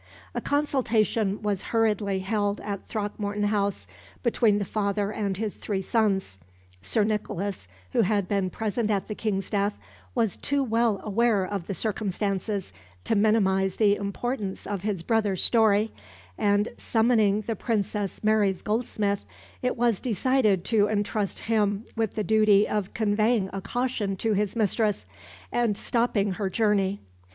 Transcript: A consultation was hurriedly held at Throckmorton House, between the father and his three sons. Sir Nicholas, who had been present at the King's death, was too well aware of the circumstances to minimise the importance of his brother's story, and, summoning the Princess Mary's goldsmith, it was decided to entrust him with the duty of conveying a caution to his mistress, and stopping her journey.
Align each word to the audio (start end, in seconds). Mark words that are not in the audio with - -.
A 0.33 0.41
consultation 0.41 1.43
was 1.43 1.61
hurriedly 1.61 2.21
held 2.21 2.59
at 2.61 2.87
Throckmorton 2.87 3.43
House, 3.43 3.85
between 4.23 4.57
the 4.57 4.65
father 4.65 5.11
and 5.11 5.37
his 5.37 5.53
three 5.57 5.83
sons. 5.83 6.39
Sir 6.81 7.03
Nicholas, 7.03 7.67
who 7.91 8.01
had 8.01 8.27
been 8.27 8.49
present 8.49 8.89
at 8.89 9.07
the 9.07 9.13
King's 9.13 9.51
death, 9.51 9.77
was 10.15 10.37
too 10.37 10.63
well 10.63 10.99
aware 11.03 11.45
of 11.45 11.67
the 11.67 11.75
circumstances 11.75 12.73
to 13.03 13.13
minimise 13.15 13.75
the 13.75 13.95
importance 13.95 14.65
of 14.65 14.81
his 14.81 15.03
brother's 15.03 15.43
story, 15.43 15.91
and, 16.35 16.69
summoning 16.77 17.41
the 17.41 17.55
Princess 17.55 18.23
Mary's 18.23 18.63
goldsmith, 18.63 19.23
it 19.61 19.77
was 19.77 19.99
decided 19.99 20.65
to 20.65 20.87
entrust 20.87 21.41
him 21.41 21.85
with 21.95 22.15
the 22.15 22.23
duty 22.23 22.67
of 22.67 22.95
conveying 22.95 23.51
a 23.53 23.61
caution 23.61 24.15
to 24.17 24.33
his 24.33 24.55
mistress, 24.55 25.05
and 25.51 25.77
stopping 25.77 26.31
her 26.31 26.49
journey. 26.49 26.99